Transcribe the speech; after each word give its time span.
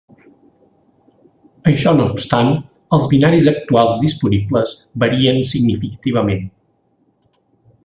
Això 1.71 1.93
no 1.97 2.07
obstant, 2.13 2.49
els 2.97 3.05
binaris 3.13 3.51
actuals 3.53 4.01
disponibles 4.07 4.73
varien 5.05 5.39
significativament. 5.53 6.45